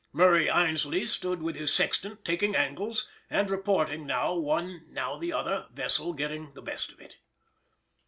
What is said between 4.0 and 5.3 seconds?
now one now